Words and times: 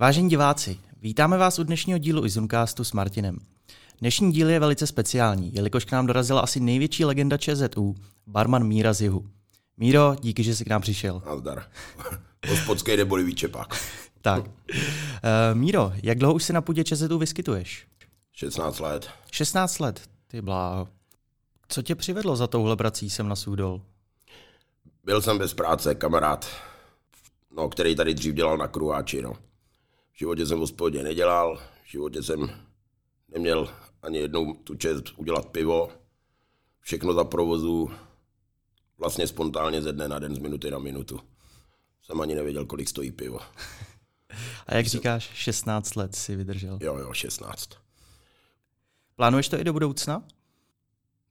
Vážení 0.00 0.28
diváci, 0.28 0.78
vítáme 1.00 1.38
vás 1.38 1.58
u 1.58 1.64
dnešního 1.64 1.98
dílu 1.98 2.24
Izuncastu 2.24 2.84
s 2.84 2.92
Martinem. 2.92 3.38
Dnešní 4.00 4.32
díl 4.32 4.50
je 4.50 4.60
velice 4.60 4.86
speciální, 4.86 5.54
jelikož 5.54 5.84
k 5.84 5.92
nám 5.92 6.06
dorazila 6.06 6.40
asi 6.40 6.60
největší 6.60 7.04
legenda 7.04 7.36
ČZU, 7.36 7.94
barman 8.26 8.64
Míra 8.64 8.92
z 8.92 9.00
Jihu. 9.00 9.26
Míro, 9.76 10.16
díky, 10.20 10.42
že 10.42 10.56
jsi 10.56 10.64
k 10.64 10.68
nám 10.68 10.82
přišel. 10.82 11.22
Nazdar. 11.26 11.64
Hospodský 12.48 12.96
neboli 12.96 13.24
výčepák. 13.24 13.74
Tak. 14.22 14.46
Uh, 14.46 14.50
Míro, 15.54 15.92
jak 16.02 16.18
dlouho 16.18 16.34
už 16.34 16.44
se 16.44 16.52
na 16.52 16.60
půdě 16.60 16.84
ČZU 16.84 17.18
vyskytuješ? 17.18 17.86
16 18.32 18.80
let. 18.80 19.10
16 19.32 19.78
let, 19.78 20.00
ty 20.26 20.42
bláho. 20.42 20.88
Co 21.68 21.82
tě 21.82 21.94
přivedlo 21.94 22.36
za 22.36 22.46
touhle 22.46 22.76
prací 22.76 23.10
sem 23.10 23.28
na 23.28 23.36
Sůdol? 23.36 23.80
Byl 25.04 25.22
jsem 25.22 25.38
bez 25.38 25.54
práce, 25.54 25.94
kamarád, 25.94 26.46
no, 27.56 27.68
který 27.68 27.96
tady 27.96 28.14
dřív 28.14 28.34
dělal 28.34 28.58
na 28.58 28.68
kruháči. 28.68 29.22
No. 29.22 29.45
V 30.16 30.18
životě 30.18 30.46
jsem 30.46 30.58
v 30.58 30.60
hospodě 30.60 31.02
nedělal, 31.02 31.56
v 31.84 31.90
životě 31.90 32.22
jsem 32.22 32.50
neměl 33.28 33.68
ani 34.02 34.18
jednou 34.18 34.54
tu 34.54 34.74
čest 34.74 35.04
udělat 35.16 35.46
pivo. 35.46 35.88
Všechno 36.80 37.12
za 37.12 37.24
provozu, 37.24 37.90
vlastně 38.98 39.26
spontánně 39.26 39.82
ze 39.82 39.92
dne 39.92 40.08
na 40.08 40.18
den, 40.18 40.34
z 40.34 40.38
minuty 40.38 40.70
na 40.70 40.78
minutu. 40.78 41.20
Jsem 42.02 42.20
ani 42.20 42.34
nevěděl, 42.34 42.66
kolik 42.66 42.88
stojí 42.88 43.12
pivo. 43.12 43.38
A 44.66 44.74
jak 44.74 44.86
říkáš, 44.86 45.30
16 45.34 45.94
let 45.94 46.14
si 46.14 46.36
vydržel. 46.36 46.78
Jo, 46.82 46.96
jo, 46.96 47.12
16. 47.12 47.70
Plánuješ 49.16 49.48
to 49.48 49.60
i 49.60 49.64
do 49.64 49.72
budoucna? 49.72 50.22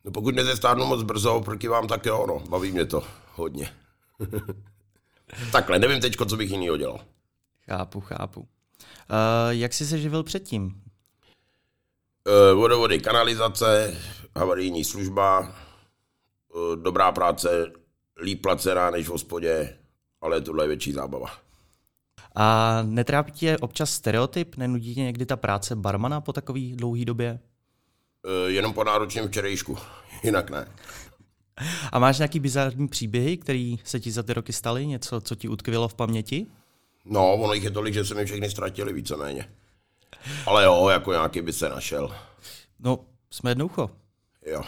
No 0.04 0.12
pokud 0.12 0.36
nezestárnu 0.36 0.86
moc 0.86 1.04
brzo, 1.04 1.42
proti 1.42 1.68
vám 1.68 1.88
tak 1.88 2.06
jo, 2.06 2.26
no, 2.28 2.40
baví 2.40 2.72
mě 2.72 2.86
to 2.86 3.04
hodně. 3.36 3.74
Takhle, 5.52 5.80
nevím 5.80 6.02
teď, 6.02 6.16
co 6.30 6.38
bych 6.38 6.52
jiný 6.52 6.78
dělal. 6.78 7.00
Chápu, 7.62 8.02
chápu. 8.02 8.48
Uh, 9.10 9.50
jak 9.50 9.74
jsi 9.74 9.86
se 9.86 10.00
živil 10.00 10.24
předtím? 10.24 10.66
Uh, 10.66 12.60
vodovody, 12.60 13.00
kanalizace, 13.00 13.98
havarijní 14.36 14.84
služba, 14.84 15.40
uh, 15.40 16.76
dobrá 16.76 17.12
práce, 17.12 17.72
líp 18.22 18.42
placená 18.42 18.92
než 18.92 19.08
v 19.08 19.12
hospodě, 19.12 19.78
ale 20.22 20.42
tohle 20.42 20.64
je 20.64 20.68
větší 20.68 20.92
zábava. 20.92 21.28
A 22.36 22.80
netrápí 22.84 23.32
tě 23.32 23.58
občas 23.58 23.92
stereotyp? 23.92 24.56
Nenudí 24.58 24.96
tě 24.96 25.02
někdy 25.02 25.26
ta 25.26 25.36
práce 25.36 25.76
barmana 25.76 26.22
po 26.22 26.34
takové 26.34 26.60
dlouhé 26.76 27.06
době? 27.06 27.40
Uh, 28.26 28.50
jenom 28.50 28.74
po 28.74 28.84
náročném 28.84 29.28
včerejšku, 29.28 29.78
jinak 30.24 30.50
ne. 30.50 30.68
A 31.92 32.00
máš 32.00 32.18
nějaký 32.18 32.40
bizarní 32.40 32.88
příběhy, 32.88 33.38
které 33.38 33.76
se 33.84 34.00
ti 34.00 34.12
za 34.12 34.24
ty 34.24 34.34
roky 34.34 34.54
staly? 34.54 34.88
Něco, 34.88 35.22
co 35.22 35.36
ti 35.36 35.48
utkvělo 35.48 35.88
v 35.88 35.94
paměti? 35.94 36.48
No, 37.06 37.34
ono 37.34 37.54
jich 37.54 37.64
je 37.64 37.72
tolik, 37.72 37.94
že 37.94 38.06
se 38.06 38.16
mi 38.16 38.26
všechny 38.26 38.50
ztratili 38.50 38.94
víceméně. 38.94 39.56
Ale 40.46 40.64
jo, 40.64 40.90
jako 40.90 41.12
nějaký 41.12 41.42
by 41.42 41.54
se 41.54 41.70
našel. 41.70 42.16
No, 42.80 43.00
jsme 43.32 43.52
jednoucho. 43.52 43.90
Jo. 44.46 44.64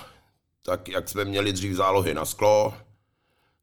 Tak 0.61 0.89
jak 0.89 1.09
jsme 1.09 1.25
měli 1.25 1.53
dřív 1.53 1.75
zálohy 1.75 2.13
na 2.13 2.25
sklo, 2.25 2.73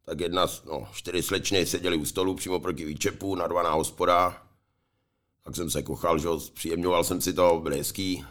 tak 0.04 0.20
jedna, 0.20 0.46
no, 0.66 0.88
čtyři 0.92 1.22
slečny 1.22 1.66
seděli 1.66 1.96
u 1.96 2.04
stolu 2.04 2.34
přímo 2.34 2.60
proti 2.60 2.84
výčepu, 2.84 3.34
narvaná 3.34 3.72
hospoda. 3.72 4.42
Tak 5.44 5.56
jsem 5.56 5.70
se 5.70 5.82
kochal, 5.82 6.18
že 6.18 6.28
příjemňoval 6.54 7.04
jsem 7.04 7.20
si 7.20 7.32
to, 7.32 7.60
byl 7.62 7.72
hezký. 7.72 8.24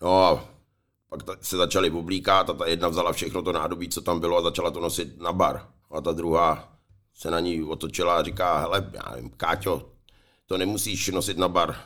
No 0.00 0.24
a 0.24 0.48
pak 1.08 1.22
ta, 1.22 1.36
se 1.40 1.56
začali 1.56 1.90
oblíkat 1.90 2.50
a 2.50 2.52
ta 2.52 2.66
jedna 2.66 2.88
vzala 2.88 3.12
všechno 3.12 3.42
to 3.42 3.52
nádobí, 3.52 3.88
co 3.88 4.00
tam 4.00 4.20
bylo 4.20 4.36
a 4.36 4.42
začala 4.42 4.70
to 4.70 4.80
nosit 4.80 5.20
na 5.20 5.32
bar. 5.32 5.68
A 5.90 6.00
ta 6.00 6.12
druhá 6.12 6.77
se 7.18 7.30
na 7.30 7.40
ní 7.40 7.62
otočila 7.62 8.18
a 8.18 8.22
říká, 8.22 8.58
hele, 8.58 8.90
já 8.92 9.10
nevím, 9.14 9.30
Káťo, 9.30 9.88
to 10.46 10.58
nemusíš 10.58 11.08
nosit 11.08 11.38
na 11.38 11.48
bar. 11.48 11.76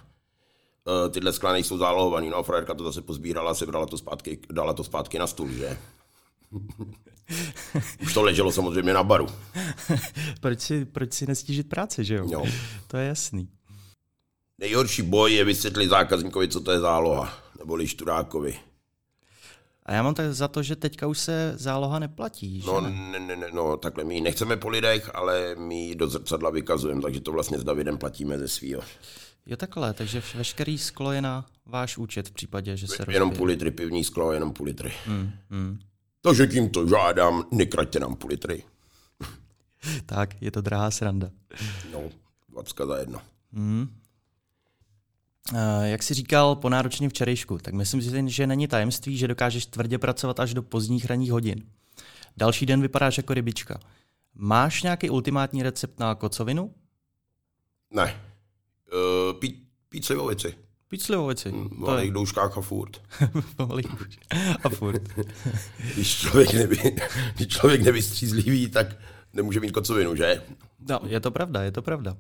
E, 1.07 1.09
tyhle 1.11 1.33
skla 1.33 1.53
nejsou 1.53 1.79
zálohovaný. 1.79 2.31
No 2.31 2.37
a 2.37 2.43
frajerka 2.43 2.75
to 2.75 2.85
zase 2.85 3.03
pozbírala, 3.03 3.55
sebrala 3.55 3.87
to 3.87 3.99
zpátky, 3.99 4.39
dala 4.53 4.73
to 4.73 4.85
zpátky 4.85 5.19
na 5.19 5.27
stůl, 5.27 5.49
že? 5.53 5.79
Už 8.03 8.15
to 8.15 8.23
leželo 8.23 8.53
samozřejmě 8.53 8.95
na 8.95 9.03
baru. 9.03 9.27
proč, 10.41 10.61
si, 10.61 10.85
proč 10.85 11.13
si 11.13 11.27
nestížit 11.27 11.69
práci, 11.69 12.05
že 12.05 12.15
jo? 12.15 12.27
jo? 12.31 12.45
To 12.87 12.97
je 12.97 13.07
jasný. 13.07 13.49
Nejhorší 14.59 15.03
boj 15.03 15.33
je 15.33 15.45
vysvětlit 15.45 15.89
zákazníkovi, 15.89 16.49
co 16.49 16.61
to 16.61 16.73
je 16.73 16.81
záloha, 16.81 17.39
neboli 17.59 17.89
študákovi. 17.89 18.59
A 19.87 19.93
já 19.93 20.03
mám 20.03 20.15
tak 20.15 20.35
za 20.35 20.49
to, 20.49 20.63
že 20.63 20.77
teďka 20.77 21.07
už 21.07 21.19
se 21.19 21.55
záloha 21.57 21.99
neplatí. 21.99 22.61
Že 22.61 22.67
no, 22.67 22.81
ne, 22.81 23.21
ne, 23.21 23.37
ne, 23.37 23.47
no, 23.53 23.77
takhle 23.77 24.05
my 24.05 24.21
nechceme 24.21 24.57
po 24.57 24.69
lidech, 24.69 25.11
ale 25.15 25.55
my 25.59 25.75
ji 25.75 25.95
do 25.95 26.09
zrcadla 26.09 26.51
vykazujeme, 26.51 27.03
takže 27.03 27.21
to 27.21 27.33
vlastně 27.33 27.59
s 27.59 27.65
Davidem 27.65 27.99
platíme 27.99 28.39
ze 28.39 28.49
svýho. 28.49 28.83
Jo 29.47 29.57
takhle, 29.57 29.95
takže 29.95 30.23
veškerý 30.35 30.79
sklo 30.79 31.13
je 31.13 31.23
na 31.23 31.47
váš 31.67 31.99
účet 31.99 32.29
v 32.29 32.33
případě, 32.33 32.77
že 32.77 32.87
se 32.87 32.97
rozbije. 32.97 33.17
Jenom 33.17 33.31
půl 33.31 33.47
litry 33.47 33.71
pivní 33.71 34.05
sklo, 34.05 34.33
jenom 34.33 34.53
půl 34.53 34.67
litry. 34.67 34.93
Hmm, 35.07 35.31
hmm. 35.51 35.79
Takže 36.21 36.47
tímto 36.47 36.89
žádám, 36.89 37.45
nekraťte 37.51 38.01
nám 38.01 38.17
půl 38.17 38.31
litry. 38.31 38.65
tak, 40.07 40.43
je 40.43 40.51
to 40.51 40.61
drahá 40.61 40.91
sranda. 40.91 41.31
No, 41.93 42.01
dvacka 42.49 42.87
za 42.87 42.97
jedno. 42.97 43.21
Hmm. 43.53 43.89
Jak 45.83 46.03
jsi 46.03 46.15
říkal 46.15 46.57
po 46.57 46.69
náročném 46.69 47.11
včerejšku, 47.11 47.59
tak 47.59 47.75
myslím 47.75 48.03
si, 48.03 48.31
že 48.31 48.47
není 48.47 48.69
tajemství, 48.69 49.17
že 49.17 49.29
dokážeš 49.29 49.67
tvrdě 49.67 49.99
pracovat 49.99 50.41
až 50.41 50.55
do 50.55 50.63
pozdních 50.63 51.07
ranních 51.07 51.33
hodin. 51.33 51.63
Další 52.37 52.67
den 52.67 52.83
vypadáš 52.83 53.17
jako 53.17 53.35
rybička. 53.35 53.81
Máš 54.35 54.83
nějaký 54.83 55.11
ultimátní 55.11 55.63
recept 55.63 56.01
na 56.01 56.15
kocovinu? 56.15 56.75
Ne. 57.91 58.21
Uh, 58.93 59.39
pít, 59.39 59.69
pít 59.89 60.05
slivovici. 60.05 60.55
Pít 60.89 61.03
slivovici. 61.03 61.51
V 61.51 61.79
malých 61.79 62.07
je... 62.07 62.13
douškách 62.13 62.59
a 62.59 62.61
furt. 62.61 62.97
v 63.41 63.59
malých 63.59 63.87
a 64.65 64.69
furt. 64.69 65.03
když, 65.95 66.19
člověk 66.19 66.53
nevy, 66.53 66.77
když 67.37 67.49
člověk 67.49 67.83
nevystřízlivý, 67.83 68.69
tak 68.69 68.97
nemůže 69.33 69.61
mít 69.61 69.71
kocovinu, 69.73 70.17
že? 70.17 70.43
No, 70.89 71.01
je 71.07 71.21
to 71.21 71.31
pravda, 71.31 71.63
je 71.63 71.73
to 71.73 71.83
pravda. 71.83 72.17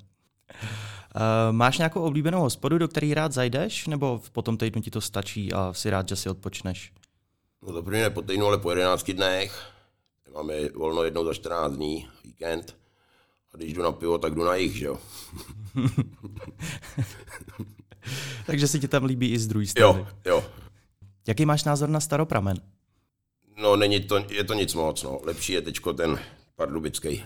Uh, 1.16 1.52
máš 1.52 1.78
nějakou 1.78 2.02
oblíbenou 2.02 2.40
hospodu, 2.40 2.78
do 2.78 2.88
které 2.88 3.14
rád 3.14 3.32
zajdeš, 3.32 3.86
nebo 3.86 4.20
po 4.32 4.42
tom 4.42 4.56
týdnu 4.56 4.82
ti 4.82 4.90
to 4.90 5.00
stačí 5.00 5.52
a 5.52 5.72
si 5.72 5.90
rád, 5.90 6.08
že 6.08 6.16
si 6.16 6.28
odpočneš? 6.28 6.92
No 7.62 7.72
to 7.72 7.82
první 7.82 8.00
ne 8.00 8.10
po 8.10 8.22
týdnu, 8.22 8.46
ale 8.46 8.58
po 8.58 8.70
11 8.70 9.10
dnech. 9.10 9.72
Máme 10.34 10.54
volno 10.68 11.02
jednou 11.04 11.24
za 11.24 11.34
14 11.34 11.72
dní, 11.72 12.08
víkend. 12.24 12.76
A 13.54 13.56
když 13.56 13.72
jdu 13.72 13.82
na 13.82 13.92
pivo, 13.92 14.18
tak 14.18 14.34
jdu 14.34 14.44
na 14.44 14.54
jich, 14.54 14.76
že 14.76 14.86
jo? 14.86 14.98
Takže 18.46 18.68
si 18.68 18.80
ti 18.80 18.88
tam 18.88 19.04
líbí 19.04 19.32
i 19.32 19.38
z 19.38 19.46
druhé 19.46 19.66
strany. 19.66 19.98
Jo, 19.98 20.06
jo. 20.24 20.44
Jaký 21.26 21.46
máš 21.46 21.64
názor 21.64 21.88
na 21.88 22.00
staropramen? 22.00 22.56
No, 23.56 23.76
není 23.76 24.00
to, 24.00 24.24
je 24.30 24.44
to 24.44 24.54
nic 24.54 24.74
moc, 24.74 25.02
no. 25.02 25.20
Lepší 25.24 25.52
je 25.52 25.62
teďko 25.62 25.92
ten 25.92 26.18
pardubický. 26.56 27.24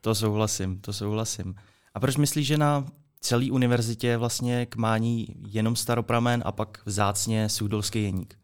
To 0.00 0.14
souhlasím, 0.14 0.80
to 0.80 0.92
souhlasím. 0.92 1.54
A 1.96 2.00
proč 2.00 2.16
myslíš, 2.16 2.46
že 2.46 2.58
na 2.58 2.86
celé 3.20 3.50
univerzitě 3.50 4.06
je 4.06 4.16
vlastně 4.16 4.66
k 4.66 4.76
mání 4.76 5.26
jenom 5.46 5.76
staropramen 5.76 6.42
a 6.46 6.52
pak 6.52 6.82
vzácně 6.86 7.48
sůdolský 7.48 8.02
jeník? 8.02 8.38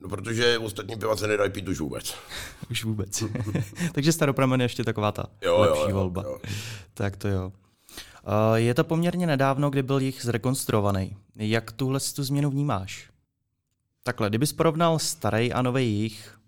No 0.00 0.08
protože 0.08 0.58
ostatní 0.58 0.96
piva 0.96 1.16
se 1.16 1.26
nedají 1.26 1.50
pít 1.50 1.68
už 1.68 1.80
vůbec. 1.80 2.14
už 2.70 2.84
vůbec. 2.84 3.24
Takže 3.92 4.12
staropramen 4.12 4.60
je 4.60 4.64
ještě 4.64 4.84
taková 4.84 5.12
ta 5.12 5.26
jo, 5.42 5.60
lepší 5.60 5.80
jo, 5.80 5.88
jo, 5.88 5.94
volba. 5.94 6.22
Jo. 6.22 6.38
Tak 6.94 7.16
to 7.16 7.28
jo. 7.28 7.52
Uh, 8.26 8.54
je 8.54 8.74
to 8.74 8.84
poměrně 8.84 9.26
nedávno, 9.26 9.70
kdy 9.70 9.82
byl 9.82 10.00
jich 10.00 10.22
zrekonstruovaný. 10.22 11.16
Jak 11.36 11.72
tuhle 11.72 12.00
tu 12.14 12.24
změnu 12.24 12.50
vnímáš? 12.50 13.10
Takhle, 14.02 14.28
kdybys 14.28 14.52
porovnal 14.52 14.98
starý 14.98 15.52
a 15.52 15.62
nový 15.62 16.00
jich, 16.00 16.38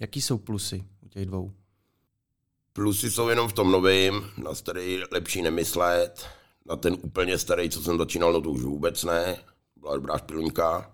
jaký 0.00 0.20
jsou 0.20 0.38
plusy 0.38 0.84
u 1.00 1.08
těch 1.08 1.26
dvou? 1.26 1.52
Plusy 2.76 3.10
jsou 3.10 3.28
jenom 3.28 3.48
v 3.48 3.52
tom 3.52 3.72
novém, 3.72 4.30
na 4.36 4.54
starý 4.54 5.02
lepší 5.10 5.42
nemyslet, 5.42 6.26
na 6.66 6.76
ten 6.76 6.96
úplně 7.02 7.38
starý, 7.38 7.70
co 7.70 7.82
jsem 7.82 7.98
začínal, 7.98 8.32
no 8.32 8.40
to 8.40 8.50
už 8.50 8.62
vůbec 8.62 9.04
ne, 9.04 9.38
byla 9.76 9.94
dobrá 9.94 10.18
špilňka. 10.18 10.92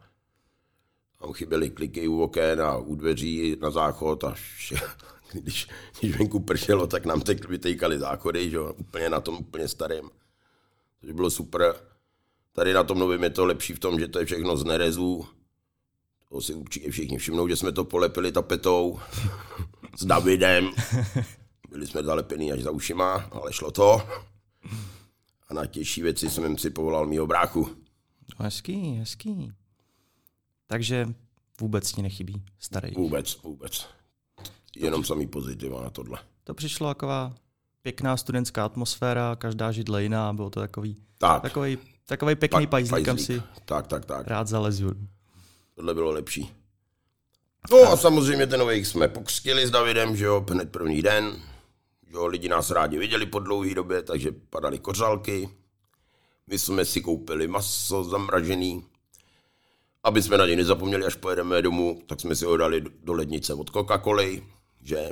Tam 1.20 1.32
chyběly 1.32 1.70
kliky 1.70 2.08
u 2.08 2.22
oken 2.22 2.62
a 2.62 2.76
u 2.76 2.94
dveří 2.94 3.56
na 3.60 3.70
záchod 3.70 4.24
a 4.24 4.30
vše. 4.30 4.74
Když, 5.32 5.68
když 6.00 6.16
venku 6.18 6.40
pršelo, 6.40 6.86
tak 6.86 7.06
nám 7.06 7.20
teď 7.20 7.48
vytejkali 7.48 7.98
záchody, 7.98 8.50
že 8.50 8.56
jo, 8.56 8.72
úplně 8.78 9.10
na 9.10 9.20
tom 9.20 9.34
úplně 9.34 9.68
starém. 9.68 10.10
To 11.00 11.12
bylo 11.12 11.30
super. 11.30 11.74
Tady 12.52 12.72
na 12.72 12.84
tom 12.84 12.98
novém 12.98 13.22
je 13.22 13.30
to 13.30 13.44
lepší 13.44 13.72
v 13.72 13.78
tom, 13.78 14.00
že 14.00 14.08
to 14.08 14.18
je 14.18 14.24
všechno 14.24 14.56
z 14.56 14.64
nerezů. 14.64 15.26
To 16.28 16.40
si 16.40 16.54
určitě 16.54 16.90
všichni 16.90 17.18
všimnou, 17.18 17.48
že 17.48 17.56
jsme 17.56 17.72
to 17.72 17.84
polepili 17.84 18.32
tapetou 18.32 19.00
s 19.98 20.04
Davidem. 20.04 20.70
Byli 21.72 21.86
jsme 21.86 22.02
zalepený 22.02 22.52
až 22.52 22.62
za 22.62 22.70
ušima, 22.70 23.14
ale 23.14 23.52
šlo 23.52 23.70
to. 23.70 24.02
A 25.48 25.54
na 25.54 25.66
těžší 25.66 26.02
věci 26.02 26.30
jsem 26.30 26.58
si 26.58 26.70
povolal 26.70 27.06
mýho 27.06 27.26
bráchu. 27.26 27.68
No, 28.38 28.44
hezký, 28.44 28.94
hezký. 28.94 29.52
Takže 30.66 31.08
vůbec 31.60 31.92
ti 31.92 32.02
nechybí 32.02 32.42
starý. 32.58 32.90
Vůbec, 32.94 33.42
vůbec. 33.42 33.86
Jenom 34.76 35.04
samý 35.04 35.26
pozitiva 35.26 35.82
na 35.82 35.90
tohle. 35.90 36.18
To 36.44 36.54
přišlo 36.54 36.88
taková 36.88 37.34
pěkná 37.82 38.16
studentská 38.16 38.64
atmosféra, 38.64 39.36
každá 39.36 39.72
židle 39.72 40.02
jiná, 40.02 40.32
bylo 40.32 40.50
to 40.50 40.60
takový, 40.60 40.96
Tak, 41.18 41.42
takový, 41.42 41.78
takový 42.06 42.34
pěkný 42.34 42.66
Pa- 42.66 42.70
pajzlík, 42.70 43.04
kam 43.04 43.18
si 43.18 43.42
tak, 43.64 43.86
tak, 43.86 44.04
tak. 44.04 44.26
rád 44.26 44.48
zalezu. 44.48 44.90
Tohle 45.74 45.94
bylo 45.94 46.10
lepší. 46.10 46.52
No 47.70 47.78
a 47.92 47.96
samozřejmě 47.96 48.46
ten 48.46 48.60
nový 48.60 48.84
jsme 48.84 49.08
pokřtili 49.08 49.66
s 49.66 49.70
Davidem, 49.70 50.16
že 50.16 50.24
jo, 50.24 50.46
hned 50.50 50.72
první 50.72 51.02
den. 51.02 51.42
Jo, 52.12 52.26
lidi 52.26 52.48
nás 52.48 52.70
rádi 52.70 52.98
viděli 52.98 53.26
po 53.26 53.38
dlouhé 53.38 53.74
době, 53.74 54.02
takže 54.02 54.32
padaly 54.50 54.78
kořálky. 54.78 55.48
My 56.46 56.58
jsme 56.58 56.84
si 56.84 57.00
koupili 57.00 57.48
maso 57.48 58.04
zamražený. 58.04 58.84
Aby 60.04 60.22
jsme 60.22 60.38
na 60.38 60.46
něj 60.46 60.56
nezapomněli, 60.56 61.04
až 61.04 61.14
pojedeme 61.14 61.62
domů, 61.62 62.02
tak 62.06 62.20
jsme 62.20 62.36
si 62.36 62.44
ho 62.44 62.56
dali 62.56 62.80
do- 62.80 63.12
lednice 63.12 63.54
od 63.54 63.70
Coca-Coly, 63.70 64.42
že 64.82 65.10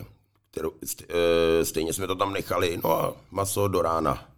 kterou, 0.50 0.73
eh, 1.08 1.64
stejně 1.64 1.93
jsme 1.93 2.06
to 2.06 2.14
tam 2.14 2.32
nechali. 2.32 2.81
No 2.85 3.00
a 3.00 3.17
maso 3.31 3.69
do 3.69 3.82
rána 3.82 4.31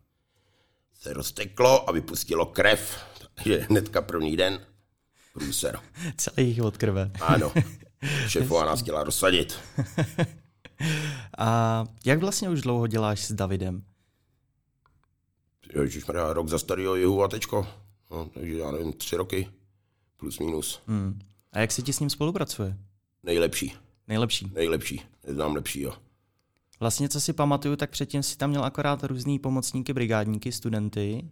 se 1.00 1.12
rozteklo 1.12 1.88
a 1.88 1.92
vypustilo 1.92 2.46
krev. 2.46 2.96
Takže 3.34 3.58
hnedka 3.58 4.02
první 4.02 4.36
den 4.36 4.66
průser. 5.32 5.78
Celý 6.16 6.48
jich 6.48 6.62
od 6.62 6.76
krve. 6.76 7.10
Ano, 7.20 7.52
šéfová 8.28 8.64
nás 8.64 8.82
chtěla 8.82 9.04
rozsadit. 9.04 9.58
A 11.38 11.84
jak 12.04 12.18
vlastně 12.20 12.50
už 12.50 12.60
dlouho 12.62 12.86
děláš 12.86 13.20
s 13.24 13.32
Davidem? 13.32 13.82
Ježišmarja, 15.80 16.32
rok 16.32 16.48
za 16.48 16.58
starého 16.58 16.96
jihu 16.96 17.22
a 17.22 17.28
tečko. 17.28 17.66
No, 18.10 18.30
takže 18.34 18.58
já 18.58 18.70
nevím, 18.70 18.92
tři 18.92 19.16
roky, 19.16 19.48
plus 20.16 20.38
minus. 20.38 20.82
Hmm. 20.86 21.18
A 21.52 21.58
jak 21.60 21.72
se 21.72 21.82
ti 21.82 21.92
s 21.92 22.00
ním 22.00 22.10
spolupracuje? 22.10 22.76
Nejlepší, 23.22 23.76
Nejlepší. 24.08 24.50
nejlepší, 24.54 25.02
neznám 25.26 25.54
lepšího. 25.54 25.94
Vlastně, 26.80 27.08
co 27.08 27.20
si 27.20 27.32
pamatuju, 27.32 27.76
tak 27.76 27.90
předtím 27.90 28.22
si 28.22 28.36
tam 28.36 28.50
měl 28.50 28.64
akorát 28.64 29.04
různý 29.04 29.38
pomocníky, 29.38 29.92
brigádníky, 29.92 30.52
studenty. 30.52 31.30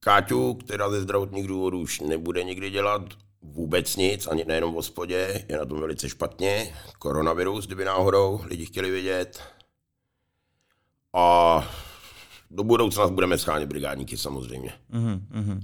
Káťu, 0.00 0.54
která 0.54 0.90
ze 0.90 1.00
zdravotních 1.00 1.46
důvodů 1.46 1.80
už 1.80 2.00
nebude 2.00 2.44
nikdy 2.44 2.70
dělat 2.70 3.02
vůbec 3.44 3.96
nic, 3.96 4.26
ani 4.26 4.44
nejenom 4.44 4.72
v 4.72 4.74
hospodě, 4.74 5.44
je 5.48 5.58
na 5.58 5.64
tom 5.64 5.80
velice 5.80 6.08
špatně. 6.08 6.74
Koronavirus, 6.98 7.66
kdyby 7.66 7.84
náhodou 7.84 8.40
lidi 8.44 8.66
chtěli 8.66 8.90
vědět. 8.90 9.42
A 11.12 11.68
do 12.50 12.64
budoucna 12.64 13.08
budeme 13.08 13.38
schánět 13.38 13.68
brigádníky 13.68 14.16
samozřejmě. 14.16 14.72
Mhm, 14.88 15.26
mhm. 15.30 15.60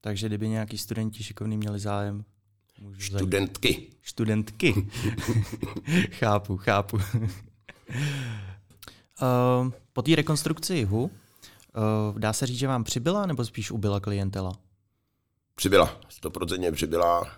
Takže 0.00 0.26
kdyby 0.26 0.48
nějaký 0.48 0.78
studenti 0.78 1.22
šikovní 1.22 1.56
měli 1.56 1.78
zájem, 1.78 2.24
můžu 2.80 3.12
zajít. 3.12 3.22
Studentky. 3.22 3.86
Studentky. 4.02 4.74
chápu, 6.10 6.56
chápu. 6.56 6.96
uh, 6.96 7.02
po 9.92 10.02
té 10.02 10.16
rekonstrukci 10.16 10.74
jihu, 10.74 11.02
uh, 11.02 12.18
dá 12.18 12.32
se 12.32 12.46
říct, 12.46 12.58
že 12.58 12.68
vám 12.68 12.84
přibyla 12.84 13.26
nebo 13.26 13.44
spíš 13.44 13.70
ubyla 13.70 14.00
klientela? 14.00 14.52
Přibyla, 15.66 16.00
stoprocentně 16.08 16.72
přibyla. 16.72 17.30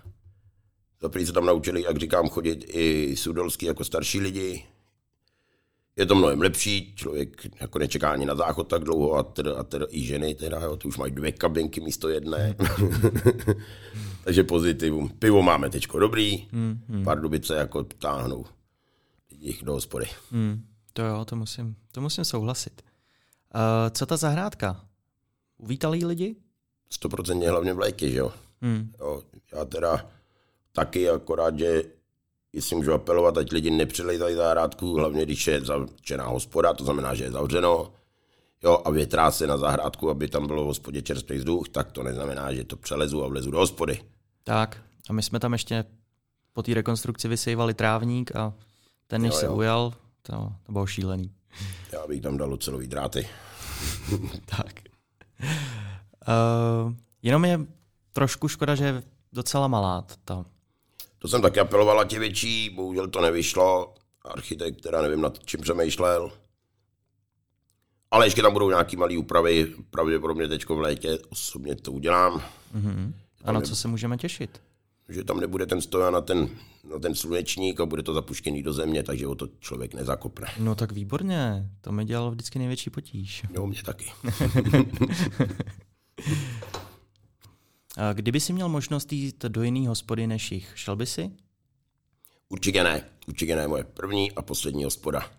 Zaprý 1.01 1.25
se 1.25 1.33
tam 1.33 1.45
naučili, 1.45 1.81
jak 1.83 1.97
říkám, 1.97 2.29
chodit 2.29 2.65
i 2.67 3.15
sudolský 3.17 3.65
jako 3.65 3.83
starší 3.83 4.19
lidi. 4.19 4.65
Je 5.95 6.05
to 6.05 6.15
mnohem 6.15 6.41
lepší, 6.41 6.93
člověk 6.95 7.47
jako 7.61 7.79
nečeká 7.79 8.11
ani 8.11 8.25
na 8.25 8.35
záchod 8.35 8.67
tak 8.67 8.83
dlouho 8.83 9.15
a, 9.15 9.23
teda, 9.23 9.55
a 9.55 9.63
teda 9.63 9.85
i 9.89 10.01
ženy, 10.01 10.35
teda, 10.35 10.59
jo, 10.59 10.77
ty 10.77 10.87
už 10.87 10.97
mají 10.97 11.11
dvě 11.11 11.31
kabinky 11.31 11.81
místo 11.81 12.09
jedné. 12.09 12.55
Takže 14.23 14.43
pozitivum. 14.43 15.09
Pivo 15.09 15.41
máme 15.41 15.69
teďko 15.69 15.99
dobrý, 15.99 16.47
Hmm, 16.51 16.79
hmm, 16.89 17.03
Pardubice 17.03 17.55
jako 17.55 17.83
táhnou 17.83 18.45
lidi 19.31 19.59
do 19.63 19.73
hospody. 19.73 20.05
hmm. 20.31 20.65
To 20.93 21.01
jo, 21.01 21.25
to 21.25 21.35
musím, 21.35 21.75
to 21.91 22.01
musím 22.01 22.25
souhlasit. 22.25 22.81
Uh, 23.55 23.61
co 23.91 24.05
ta 24.05 24.17
zahrádka? 24.17 24.85
Uvítali 25.57 26.05
lidi? 26.05 26.35
Stoprocentně 26.93 27.49
hlavně 27.49 27.73
v 27.73 27.79
létě, 27.79 28.09
že 28.09 28.17
jo. 28.17 28.31
Hmm. 28.61 28.91
Jo, 28.99 29.21
já 29.53 29.65
teda 29.65 30.09
taky, 30.71 31.09
akorát, 31.09 31.59
že 31.59 31.83
jestli 32.53 32.75
můžu 32.75 32.93
apelovat, 32.93 33.37
ať 33.37 33.51
lidi 33.51 33.71
nepřilejtají 33.71 34.35
zahrádku, 34.35 34.93
hlavně 34.95 35.25
když 35.25 35.47
je 35.47 35.61
zavřená 35.61 36.27
hospoda, 36.27 36.73
to 36.73 36.83
znamená, 36.83 37.15
že 37.15 37.23
je 37.23 37.31
zavřeno, 37.31 37.91
jo, 38.63 38.81
a 38.85 38.89
větrá 38.89 39.31
se 39.31 39.47
na 39.47 39.57
zahrádku, 39.57 40.09
aby 40.09 40.27
tam 40.27 40.47
bylo 40.47 40.63
v 40.63 40.67
hospodě 40.67 41.01
čerstvý 41.01 41.37
vzduch, 41.37 41.69
tak 41.69 41.91
to 41.91 42.03
neznamená, 42.03 42.53
že 42.53 42.63
to 42.63 42.75
přelezu 42.77 43.23
a 43.23 43.27
vlezu 43.27 43.51
do 43.51 43.57
hospody. 43.57 44.01
Tak, 44.43 44.77
a 45.09 45.13
my 45.13 45.23
jsme 45.23 45.39
tam 45.39 45.53
ještě 45.53 45.85
po 46.53 46.63
té 46.63 46.73
rekonstrukci 46.73 47.27
vysejvali 47.27 47.73
trávník 47.73 48.35
a 48.35 48.53
ten, 49.07 49.21
než 49.21 49.31
Jo, 49.33 49.39
se 49.39 49.45
jo. 49.45 49.55
ujal, 49.55 49.93
to, 50.21 50.51
to 50.63 50.71
bylo 50.71 50.85
šílený. 50.87 51.31
Já 51.91 52.07
bych 52.07 52.21
tam 52.21 52.37
dal 52.37 52.53
ocelový 52.53 52.87
dráty. 52.87 53.27
Tak. 54.45 54.79
Uh, 56.29 56.93
jenom 57.21 57.45
je 57.45 57.59
trošku 58.13 58.47
škoda, 58.47 58.75
že 58.75 58.85
je 58.85 59.03
docela 59.33 59.67
malá 59.67 60.05
ta. 60.25 60.45
To 61.19 61.27
jsem 61.27 61.41
taky 61.41 61.59
apeloval, 61.59 61.99
ať 61.99 62.13
je 62.13 62.19
větší, 62.19 62.69
bohužel 62.69 63.07
to 63.07 63.21
nevyšlo. 63.21 63.93
Architekt, 64.25 64.81
teda 64.81 65.01
nevím, 65.01 65.21
nad 65.21 65.39
čím 65.45 65.61
přemýšlel. 65.61 66.31
Ale 68.11 68.25
ještě 68.25 68.41
tam 68.41 68.53
budou 68.53 68.69
nějaký 68.69 68.95
malé 68.95 69.17
úpravy, 69.17 69.73
pravděpodobně 69.89 70.47
teď 70.47 70.69
v 70.69 70.79
létě 70.79 71.19
osobně 71.29 71.75
to 71.75 71.91
udělám. 71.91 72.41
Uh-huh. 72.75 73.13
A 73.43 73.51
na 73.51 73.61
co 73.61 73.75
se 73.75 73.87
můžeme 73.87 74.17
těšit? 74.17 74.61
že 75.09 75.23
tam 75.23 75.39
nebude 75.39 75.65
ten 75.65 75.81
stojan 75.81 76.13
na 76.13 76.21
ten, 76.21 76.49
na 76.91 76.99
ten 76.99 77.15
slunečník 77.15 77.79
a 77.79 77.85
bude 77.85 78.03
to 78.03 78.13
zapuštěný 78.13 78.63
do 78.63 78.73
země, 78.73 79.03
takže 79.03 79.27
o 79.27 79.35
to 79.35 79.47
člověk 79.59 79.93
nezakopne. 79.93 80.47
No 80.59 80.75
tak 80.75 80.91
výborně, 80.91 81.69
to 81.81 81.91
mi 81.91 82.05
dělalo 82.05 82.31
vždycky 82.31 82.59
největší 82.59 82.89
potíž. 82.89 83.43
Jo, 83.53 83.67
mě 83.67 83.83
taky. 83.83 84.11
A 87.97 88.13
kdyby 88.13 88.39
si 88.39 88.53
měl 88.53 88.69
možnost 88.69 89.13
jít 89.13 89.45
do 89.45 89.63
jiný 89.63 89.87
hospody 89.87 90.27
než 90.27 90.51
jich, 90.51 90.71
šel 90.75 90.95
by 90.95 91.05
si? 91.05 91.31
Určitě 92.49 92.83
ne. 92.83 93.05
Určitě 93.27 93.55
ne 93.55 93.67
moje 93.67 93.83
první 93.83 94.31
a 94.31 94.41
poslední 94.41 94.83
hospoda. 94.83 95.31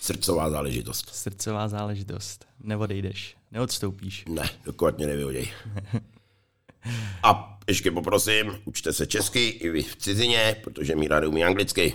Srdcová 0.00 0.50
záležitost. 0.50 1.14
Srdcová 1.14 1.68
záležitost. 1.68 2.46
Neodejdeš, 2.60 3.36
neodstoupíš. 3.50 4.24
Ne, 4.28 4.50
dokud 4.64 4.96
mě 4.98 5.06
nevyhoděj. 5.06 5.48
A 7.22 7.58
ještě 7.68 7.90
poprosím, 7.90 8.58
učte 8.64 8.92
se 8.92 9.06
česky 9.06 9.48
i 9.48 9.70
vy 9.70 9.82
v 9.82 9.96
cizině, 9.96 10.56
protože 10.64 10.96
Míra 10.96 11.20
neumí 11.20 11.44
anglicky. 11.44 11.94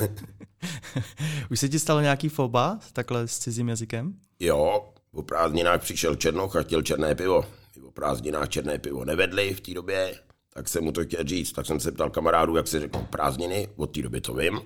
Už 1.50 1.60
se 1.60 1.68
ti 1.68 1.78
stalo 1.78 2.00
nějaký 2.00 2.28
foba 2.28 2.78
takhle 2.92 3.28
s 3.28 3.38
cizím 3.38 3.68
jazykem? 3.68 4.14
Jo, 4.40 4.92
po 5.14 5.22
prázdninách 5.22 5.80
přišel 5.80 6.16
Černoch 6.16 6.56
a 6.56 6.62
chtěl 6.62 6.82
černé 6.82 7.14
pivo. 7.14 7.44
My 7.76 7.82
po 7.82 7.90
prázdninách 7.90 8.48
černé 8.48 8.78
pivo 8.78 9.04
nevedli 9.04 9.54
v 9.54 9.60
té 9.60 9.74
době, 9.74 10.14
tak 10.54 10.68
jsem 10.68 10.84
mu 10.84 10.92
to 10.92 11.04
chtěl 11.04 11.24
říct. 11.24 11.52
Tak 11.52 11.66
jsem 11.66 11.80
se 11.80 11.92
ptal 11.92 12.10
kamarádů, 12.10 12.56
jak 12.56 12.68
se 12.68 12.80
řekl 12.80 12.98
prázdniny, 13.10 13.68
od 13.76 13.86
té 13.86 14.02
doby 14.02 14.20
to 14.20 14.34
vím. 14.34 14.60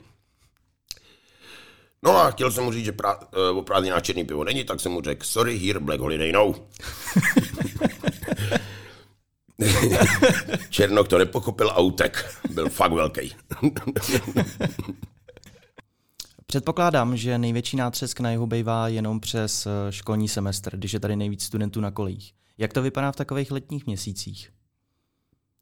No 2.03 2.17
a 2.17 2.31
chtěl 2.31 2.51
jsem 2.51 2.65
mu 2.65 2.73
říct, 2.73 2.85
že 2.85 2.93
prá, 2.93 3.19
eh, 3.33 3.51
o 3.51 3.63
prázdninách 3.63 4.03
černé 4.03 4.25
pivo 4.25 4.45
není, 4.45 4.65
tak 4.65 4.81
jsem 4.81 4.93
mu 4.93 5.03
řekl, 5.03 5.27
sorry, 5.27 5.59
here 5.59 5.81
Black 5.81 6.01
Holiday 6.01 6.33
no. 6.33 6.55
Černoch 10.71 11.09
to 11.09 11.19
nepochopil 11.19 11.71
a 11.71 11.81
utek. 11.81 12.41
Byl 12.51 12.69
fakt 12.69 12.93
velký. 12.93 13.37
Předpokládám, 16.51 17.17
že 17.17 17.39
největší 17.39 17.77
nátřesk 17.77 18.21
na 18.21 18.31
jihu 18.31 18.47
bývá 18.47 18.89
jenom 18.89 19.21
přes 19.21 19.67
eh, 19.67 19.93
školní 19.93 20.29
semestr, 20.29 20.77
když 20.77 20.93
je 20.93 21.01
tady 21.01 21.17
nejvíc 21.17 21.45
studentů 21.45 21.81
na 21.81 21.91
kolích. 21.91 22.35
Jak 22.59 22.73
to 22.73 22.83
vypadá 22.83 23.13
v 23.13 23.17
takových 23.17 23.51
letních 23.51 23.87
měsících? 23.87 24.51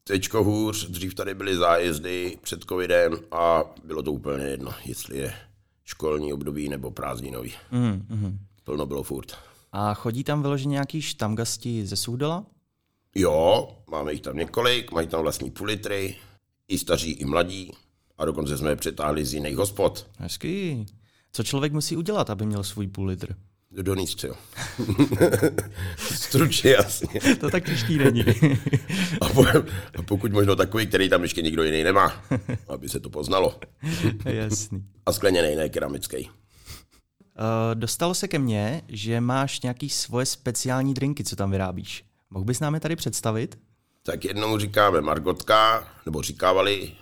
Teďko 0.05 0.45
hůř, 0.45 0.89
dřív 0.89 1.15
tady 1.15 1.35
byly 1.35 1.57
zájezdy 1.57 2.39
před 2.43 2.65
covidem 2.65 3.13
a 3.33 3.65
bylo 3.85 4.03
to 4.03 4.13
úplně 4.13 4.45
jedno, 4.45 4.75
jestli 4.85 5.19
je 5.19 5.35
školní 5.85 6.33
období 6.33 6.69
nebo 6.69 6.91
prázdninový. 6.91 7.53
Mm, 7.71 8.07
mm. 8.09 8.39
Plno 8.65 8.87
bylo 8.87 9.03
furt. 9.03 9.33
A 9.73 9.95
chodí 9.95 10.25
tam 10.25 10.43
vyloženě 10.43 10.73
nějaký 10.73 11.03
štamgasti 11.03 11.87
ze 11.87 11.97
Suchdola? 11.97 12.47
Jo, 13.15 13.69
máme 13.91 14.13
jich 14.13 14.21
tam 14.21 14.37
několik, 14.37 14.93
mají 14.93 15.09
tam 15.09 15.23
vlastní 15.23 15.51
půl 15.51 15.67
litry, 15.67 16.17
i 16.69 16.79
staří, 16.79 17.11
i 17.11 17.25
mladí. 17.25 17.73
A 18.19 18.25
dokonce 18.25 18.59
jsme 18.59 18.71
je 18.71 18.77
přetáhli 18.77 19.25
z 19.25 19.35
jiných 19.35 19.57
hospod. 19.57 20.07
Hezký. 20.19 20.87
Co 21.33 21.43
člověk 21.43 21.73
musí 21.73 21.97
udělat, 21.97 22.31
aby 22.31 22.47
měl 22.47 22.65
svůj 22.65 22.87
půl 22.87 23.07
litr? 23.07 23.37
Do 23.71 23.95
nízce, 23.95 24.27
jo. 24.27 24.35
Stručně 25.99 26.71
jasně. 26.71 27.21
To 27.41 27.51
tak 27.51 27.65
těžký 27.65 27.99
není. 27.99 28.25
A, 29.21 29.29
po, 29.29 29.47
a 29.99 30.03
pokud 30.05 30.33
možno 30.33 30.57
takový, 30.57 30.87
který 30.87 31.09
tam 31.09 31.23
ještě 31.23 31.43
nikdo 31.43 31.63
jiný 31.63 31.85
nemá, 31.85 32.23
aby 32.69 32.89
se 32.89 33.01
to 33.01 33.11
poznalo. 33.11 33.61
Jasný. 34.25 34.85
A 35.07 35.13
skleněný, 35.13 35.57
ne 35.57 35.69
keramický. 35.69 36.17
Uh, 36.27 36.31
dostalo 37.75 38.15
se 38.15 38.29
ke 38.29 38.39
mně, 38.39 38.83
že 38.89 39.21
máš 39.21 39.61
nějaký 39.61 39.89
svoje 39.89 40.27
speciální 40.27 40.95
drinky, 40.95 41.25
co 41.25 41.37
tam 41.37 41.51
vyrábíš. 41.51 42.05
Mohl 42.31 42.45
bys 42.45 42.61
nám 42.61 42.75
je 42.75 42.81
tady 42.81 42.97
představit? 42.97 43.59
Tak 44.03 44.25
jednomu 44.25 44.59
říkáme 44.59 45.01
margotka, 45.01 45.89
nebo 46.07 46.23
říkávali, 46.23 46.93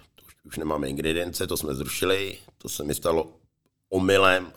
už, 0.44 0.56
nemáme 0.56 0.88
ingredience, 0.88 1.46
to 1.46 1.56
jsme 1.56 1.74
zrušili, 1.74 2.38
to 2.58 2.68
se 2.68 2.84
mi 2.84 2.94
stalo 2.94 3.32
omylem, 3.88 4.52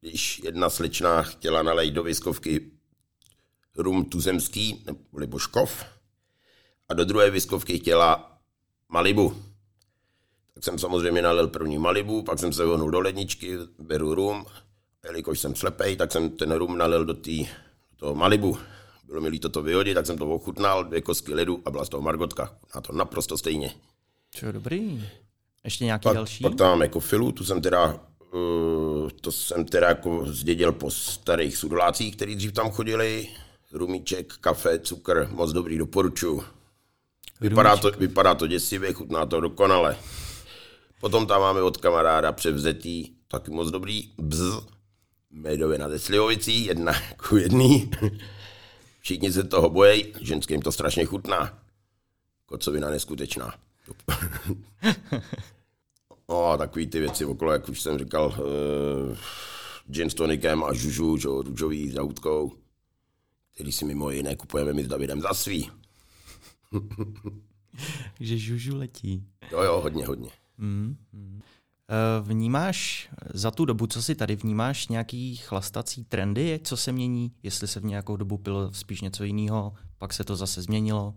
když 0.00 0.38
jedna 0.44 0.70
slečna 0.70 1.22
chtěla 1.22 1.62
nalejt 1.62 1.94
do 1.94 2.02
viskovky 2.02 2.70
rum 3.76 4.04
tuzemský, 4.04 4.84
nebo 4.86 5.26
Božkov, 5.26 5.84
a 6.88 6.94
do 6.94 7.04
druhé 7.04 7.30
viskovky 7.30 7.78
chtěla 7.78 8.38
Malibu. 8.88 9.42
Tak 10.54 10.64
jsem 10.64 10.78
samozřejmě 10.78 11.22
nalil 11.22 11.48
první 11.48 11.78
Malibu, 11.78 12.22
pak 12.22 12.38
jsem 12.38 12.52
se 12.52 12.64
vohnul 12.64 12.90
do 12.90 13.00
ledničky, 13.00 13.56
beru 13.78 14.14
rum, 14.14 14.46
jelikož 15.04 15.40
jsem 15.40 15.54
slepej, 15.54 15.96
tak 15.96 16.12
jsem 16.12 16.30
ten 16.30 16.52
rum 16.52 16.78
nalil 16.78 17.04
do, 17.04 17.14
tý, 17.14 17.44
do 17.90 17.96
toho 17.96 18.14
Malibu. 18.14 18.58
Bylo 19.04 19.20
mi 19.20 19.28
líto 19.28 19.48
to 19.48 19.62
vyhodit, 19.62 19.94
tak 19.94 20.06
jsem 20.06 20.18
to 20.18 20.30
ochutnal, 20.30 20.84
dvě 20.84 21.00
kosky 21.00 21.34
ledu 21.34 21.62
a 21.64 21.70
byla 21.70 21.84
z 21.84 21.88
toho 21.88 22.02
margotka. 22.02 22.58
A 22.72 22.80
to 22.80 22.92
naprosto 22.92 23.38
stejně. 23.38 23.74
Co 24.30 24.52
dobrý. 24.52 25.08
Ještě 25.64 25.84
nějaký 25.84 26.02
Pak, 26.02 26.14
další? 26.14 26.42
pak 26.42 26.54
tam 26.54 26.68
máme 26.68 26.88
kofilu, 26.88 27.32
tu 27.32 27.44
jsem 27.44 27.62
teda, 27.62 28.00
uh, 28.32 29.08
to 29.20 29.32
jsem 29.32 29.64
teda 29.64 29.88
jako 29.88 30.26
zdědil 30.26 30.72
po 30.72 30.90
starých 30.90 31.56
sudolácích, 31.56 32.16
kteří 32.16 32.36
dřív 32.36 32.52
tam 32.52 32.70
chodili. 32.70 33.28
Rumíček, 33.72 34.32
kafe, 34.32 34.78
cukr, 34.78 35.28
moc 35.30 35.52
dobrý, 35.52 35.78
doporučuji. 35.78 36.42
Vypadá 37.40 37.76
to, 37.76 37.90
vypadá 37.90 38.34
to 38.34 38.46
děsivě, 38.46 38.92
chutná 38.92 39.26
to 39.26 39.40
dokonale. 39.40 39.96
Potom 41.00 41.26
tam 41.26 41.40
máme 41.40 41.62
od 41.62 41.76
kamaráda 41.76 42.32
převzetý, 42.32 43.14
taky 43.28 43.50
moc 43.50 43.70
dobrý, 43.70 44.12
bz, 44.18 44.40
medově 45.30 45.78
na 45.78 45.88
Slivovicí, 45.96 46.64
jedna 46.64 46.92
ku 47.28 47.36
jedný. 47.36 47.90
Všichni 49.00 49.32
se 49.32 49.44
toho 49.44 49.70
bojí, 49.70 50.14
ženským 50.20 50.62
to 50.62 50.72
strašně 50.72 51.04
chutná. 51.04 51.58
Kocovina 52.46 52.90
neskutečná. 52.90 53.54
No 56.28 56.44
a 56.46 56.56
takový 56.56 56.86
ty 56.86 57.00
věci 57.00 57.24
okolo, 57.24 57.52
jak 57.52 57.68
už 57.68 57.80
jsem 57.80 57.98
říkal, 57.98 58.26
uh, 58.26 59.16
gin 59.86 60.10
s 60.10 60.14
tonikem 60.14 60.64
a 60.64 60.72
žužu, 60.72 61.16
že, 61.16 61.28
růžový 61.28 61.90
s 61.90 61.96
houtkou, 61.96 62.52
který 63.54 63.72
si 63.72 63.84
mimo 63.84 64.10
jiné 64.10 64.36
kupujeme 64.36 64.72
my 64.72 64.84
s 64.84 64.88
Davidem 64.88 65.20
za 65.20 65.34
svý. 65.34 65.70
že 68.20 68.38
žužu 68.38 68.76
letí. 68.76 69.24
Jo, 69.52 69.62
jo, 69.62 69.80
hodně, 69.80 70.06
hodně. 70.06 70.30
Mm, 70.58 70.96
mm. 71.12 71.40
Eh, 71.90 72.22
Vnímáš 72.22 73.10
za 73.34 73.50
tu 73.50 73.64
dobu, 73.64 73.86
co 73.86 74.02
jsi 74.02 74.14
tady, 74.14 74.36
vnímáš 74.36 74.88
nějaký 74.88 75.36
chlastací 75.36 76.04
trendy, 76.04 76.60
co 76.64 76.76
se 76.76 76.92
mění, 76.92 77.32
jestli 77.42 77.68
se 77.68 77.80
v 77.80 77.84
nějakou 77.84 78.16
dobu 78.16 78.38
pilo 78.38 78.72
spíš 78.72 79.00
něco 79.00 79.24
jiného, 79.24 79.72
pak 79.98 80.12
se 80.12 80.24
to 80.24 80.36
zase 80.36 80.62
změnilo? 80.62 81.14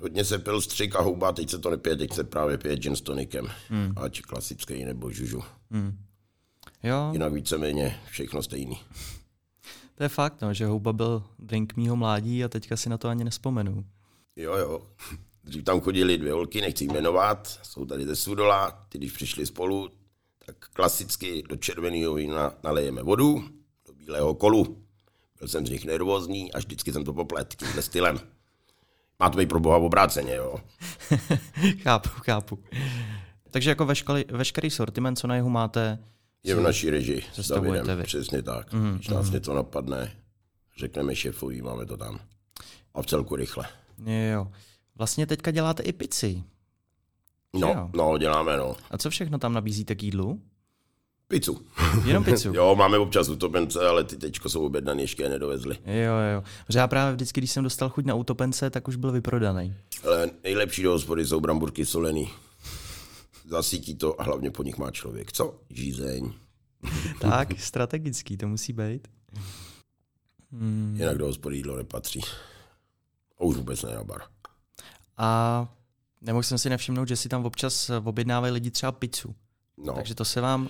Hodně 0.00 0.24
se 0.24 0.38
pil 0.38 0.60
střik 0.60 0.96
a 0.96 1.00
houba, 1.00 1.32
teď 1.32 1.50
se 1.50 1.58
to 1.58 1.70
nepije, 1.70 1.96
teď 1.96 2.14
se 2.14 2.24
právě 2.24 2.58
pije 2.58 2.76
gin 2.76 2.96
s 2.96 3.00
tonikem. 3.00 3.46
Hmm. 3.68 3.92
Ať 3.96 4.22
klasický 4.22 4.84
nebo 4.84 5.10
žužu. 5.10 5.42
Hmm. 5.70 5.98
Jo, 6.82 7.10
Jinak 7.12 7.32
víceméně 7.32 8.00
všechno 8.10 8.42
stejný. 8.42 8.80
to 9.94 10.02
je 10.02 10.08
fakt, 10.08 10.40
no, 10.42 10.54
že 10.54 10.66
houba 10.66 10.92
byl 10.92 11.24
drink 11.38 11.76
mýho 11.76 11.96
mládí 11.96 12.44
a 12.44 12.48
teďka 12.48 12.76
si 12.76 12.88
na 12.88 12.98
to 12.98 13.08
ani 13.08 13.24
nespomenu. 13.24 13.84
Jo, 14.36 14.56
jo. 14.56 14.82
Dřív 15.44 15.64
tam 15.64 15.80
chodili 15.80 16.18
dvě 16.18 16.32
holky, 16.32 16.60
nechci 16.60 16.84
jmenovat, 16.84 17.60
jsou 17.62 17.84
tady 17.84 18.06
ze 18.06 18.16
Sudola, 18.16 18.86
ty 18.88 18.98
když 18.98 19.12
přišli 19.12 19.46
spolu, 19.46 19.90
tak 20.46 20.56
klasicky 20.72 21.42
do 21.48 21.56
červeného 21.56 22.14
vína 22.14 22.54
nalejeme 22.64 23.02
vodu, 23.02 23.44
do 23.86 23.92
bílého 23.92 24.34
kolu. 24.34 24.82
Byl 25.38 25.48
jsem 25.48 25.66
z 25.66 25.70
nich 25.70 25.84
nervózní 25.84 26.52
a 26.52 26.58
vždycky 26.58 26.92
jsem 26.92 27.04
to 27.04 27.12
poplet 27.12 27.54
tímhle 27.54 27.82
stylem. 27.82 28.20
Má 29.18 29.30
to 29.30 29.38
být 29.38 29.48
pro 29.48 29.60
boha 29.60 29.76
obráceně, 29.76 30.34
jo. 30.34 30.56
chápu, 31.82 32.08
chápu. 32.08 32.58
Takže 33.50 33.70
jako 33.70 33.86
veškerý, 33.86 34.24
veškerý 34.30 34.70
sortiment, 34.70 35.18
co 35.18 35.26
na 35.26 35.36
jihu 35.36 35.48
máte, 35.48 35.98
Je 36.44 36.54
v 36.54 36.60
naší 36.60 36.90
režii 36.90 37.22
s 37.32 37.48
Davidem, 37.48 37.98
vy. 37.98 38.02
přesně 38.02 38.42
tak. 38.42 38.72
Mm, 38.72 38.94
Když 38.94 39.08
nás 39.08 39.26
mm. 39.26 39.32
něco 39.34 39.54
napadne, 39.54 40.12
řekneme 40.78 41.16
šéfovi, 41.16 41.62
máme 41.62 41.86
to 41.86 41.96
tam. 41.96 42.20
A 42.94 43.02
v 43.02 43.06
celku 43.06 43.36
rychle. 43.36 43.64
jo. 44.32 44.52
Vlastně 44.96 45.26
teďka 45.26 45.50
děláte 45.50 45.82
i 45.82 45.92
pici. 45.92 46.42
Jo. 47.54 47.74
No, 47.74 47.90
no, 47.94 48.18
děláme, 48.18 48.56
no. 48.56 48.76
A 48.90 48.98
co 48.98 49.10
všechno 49.10 49.38
tam 49.38 49.52
nabízíte 49.52 49.94
k 49.94 50.02
jídlu? 50.02 50.42
Pizzu. 51.28 51.66
Jenom 52.04 52.24
pizzu. 52.24 52.52
jo, 52.54 52.74
máme 52.76 52.98
občas 52.98 53.28
utopence, 53.28 53.88
ale 53.88 54.04
ty 54.04 54.16
teďko 54.16 54.48
jsou 54.48 54.66
objednaný, 54.66 55.02
ještě 55.02 55.22
je 55.22 55.28
nedovezli. 55.28 55.78
Jo, 55.84 56.14
jo. 56.34 56.42
Protože 56.66 56.78
já 56.78 56.88
právě 56.88 57.14
vždycky, 57.14 57.40
když 57.40 57.50
jsem 57.50 57.64
dostal 57.64 57.88
chuť 57.88 58.04
na 58.04 58.14
utopence, 58.14 58.70
tak 58.70 58.88
už 58.88 58.96
byl 58.96 59.12
vyprodaný. 59.12 59.74
Ale 60.04 60.30
nejlepší 60.44 60.82
do 60.82 60.90
hospody 60.90 61.26
jsou 61.26 61.40
bramburky 61.40 61.86
solený. 61.86 62.30
Zasítí 63.48 63.94
to 63.94 64.20
a 64.20 64.24
hlavně 64.24 64.50
po 64.50 64.62
nich 64.62 64.78
má 64.78 64.90
člověk. 64.90 65.32
Co? 65.32 65.60
Žízeň. 65.70 66.32
Tak, 67.20 67.60
strategický 67.60 68.36
to 68.36 68.48
musí 68.48 68.72
být. 68.72 69.08
Hmm. 70.52 70.96
Jinak 70.98 71.18
do 71.18 71.26
hospody 71.26 71.56
jídlo 71.56 71.76
nepatří. 71.76 72.20
A 73.38 73.44
už 73.44 73.56
vůbec 73.56 73.82
ne 73.82 73.94
na 73.94 74.04
bar. 74.04 74.22
A 75.16 75.68
nemohl 76.20 76.42
jsem 76.42 76.58
si 76.58 76.70
nevšimnout, 76.70 77.08
že 77.08 77.16
si 77.16 77.28
tam 77.28 77.44
občas 77.44 77.90
objednávají 78.04 78.52
lidi 78.52 78.70
třeba 78.70 78.92
pizzu. 78.92 79.34
No, 79.84 79.92
Takže 79.92 80.14
to 80.14 80.24
se 80.24 80.40
vám 80.40 80.68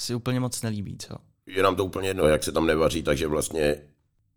asi 0.00 0.14
úplně 0.14 0.40
moc 0.40 0.62
nelíbí, 0.62 0.96
co? 0.98 1.14
je 1.46 1.62
nám 1.62 1.76
to 1.76 1.84
úplně 1.84 2.08
jedno, 2.08 2.24
jak 2.26 2.42
se 2.42 2.52
tam 2.52 2.66
nevaří, 2.66 3.02
takže 3.02 3.26
vlastně 3.26 3.76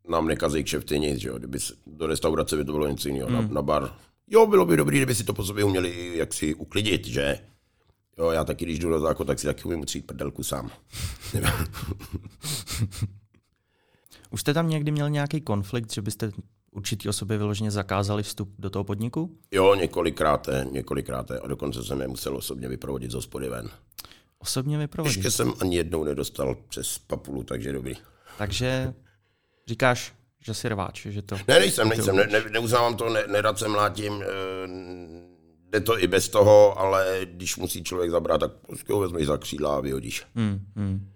nám 0.10 0.27
nekazí 0.27 0.63
kšefty 0.63 1.00
nic, 1.00 1.20
že 1.20 1.29
jo. 1.29 1.38
Kdyby 1.38 1.60
se, 1.60 1.74
do 1.88 2.08
restaurace 2.08 2.58
by 2.58 2.65
to 2.65 2.72
bylo 2.72 2.88
něco 2.88 3.08
jiného, 3.08 3.27
Hmm. 3.29 3.41
na, 3.41 3.48
na, 3.53 3.62
bar. 3.62 3.93
Jo, 4.27 4.48
bylo 4.48 4.65
by 4.65 4.77
dobré, 4.77 4.98
kdyby 4.98 5.15
si 5.15 5.24
to 5.24 5.34
po 5.34 5.43
sobě 5.46 5.63
uměli 5.63 6.17
jak 6.17 6.34
si 6.34 6.55
uklidit, 6.55 7.08
že? 7.08 7.39
Jo, 8.17 8.29
já 8.32 8.43
taky, 8.43 8.65
když 8.65 8.79
jdu 8.79 8.89
na 8.89 9.00
záchod, 9.00 9.27
tak 9.27 9.39
si 9.39 9.48
taky 9.48 9.63
umím 9.63 9.79
utřít 9.82 10.08
prdelku 10.08 10.43
sám. 10.43 10.72
Už 14.32 14.41
jste 14.41 14.53
tam 14.53 14.70
někdy 14.70 14.91
měl 14.91 15.10
nějaký 15.10 15.41
konflikt, 15.41 15.93
že 15.93 16.01
byste 16.01 16.32
určitý 16.72 17.10
osobě 17.10 17.38
vyloženě 17.38 17.72
zakázali 17.72 18.24
vstup 18.24 18.53
do 18.60 18.70
toho 18.70 18.84
podniku? 18.84 19.38
jo, 19.51 19.75
několikrát, 19.75 20.50
několikrát 20.72 21.32
a 21.32 21.48
dokonce 21.48 21.84
jsem 21.84 22.01
je 22.01 22.08
musel 22.08 22.38
osobně 22.38 22.67
vyprovodit 22.67 23.12
z 23.12 23.13
hospody 23.13 23.50
ven. 23.50 23.70
Osobně 24.43 24.77
vyprovodit. 24.77 25.17
Ještě 25.17 25.31
jsem 25.31 25.53
ani 25.62 25.75
jednou 25.75 26.03
nedostal 26.03 26.55
přes 26.69 26.97
papulu, 26.97 27.43
takže 27.43 27.73
dobrý. 27.73 27.93
Takže 28.38 28.93
říkáš, 29.67 30.13
že 30.39 30.53
jsi 30.53 30.69
rváč, 30.69 31.05
že 31.09 31.21
to... 31.21 31.35
Ne, 31.47 31.59
nejsem, 31.59 31.89
nejsem, 31.89 32.15
ne, 32.15 32.27
ne, 32.27 32.43
neuznávám 32.50 32.95
to, 32.95 33.09
ne, 33.09 33.23
nerad 33.27 33.59
se 33.59 33.67
mlátím, 33.67 34.21
e, 34.21 34.25
jde 35.69 35.79
to 35.79 36.03
i 36.03 36.07
bez 36.07 36.29
toho, 36.29 36.79
ale 36.79 37.19
když 37.23 37.57
musí 37.57 37.83
člověk 37.83 38.12
zabrat, 38.12 38.39
tak 38.39 38.51
prostě 38.51 38.93
ho 38.93 39.00
vezmeš 39.00 39.25
za 39.25 39.38
křídla 39.38 39.77
a 39.77 39.79
vyhodíš. 39.79 40.25
Hmm, 40.35 40.65
hmm. 40.75 41.12